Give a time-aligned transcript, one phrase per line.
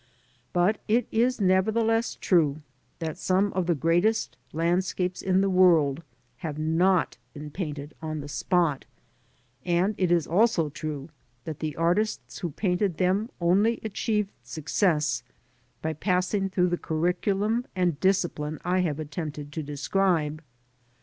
[0.51, 2.63] But it is nevertheless true,
[2.97, 6.01] that some of the greatest landscapes in the world
[6.37, 8.85] have not been painted^^ori" the "spot;
[9.63, 11.09] and it is also true
[11.43, 15.21] that the artists who painted them only achieved success
[15.83, 20.41] by passing through the curriculum and discipline I have attempted to describe.